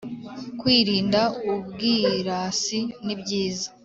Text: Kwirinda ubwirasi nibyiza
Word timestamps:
Kwirinda 0.59 1.21
ubwirasi 1.53 2.79
nibyiza 3.05 3.67